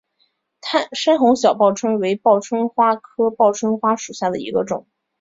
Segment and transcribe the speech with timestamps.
[0.93, 4.87] 深红小报春为报春花科报春花属下的一个种。